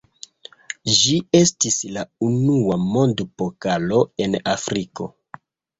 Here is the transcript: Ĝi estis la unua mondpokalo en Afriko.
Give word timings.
Ĝi 1.01 1.11
estis 1.41 1.77
la 1.99 2.07
unua 2.31 2.81
mondpokalo 2.89 4.05
en 4.27 4.39
Afriko. 4.59 5.15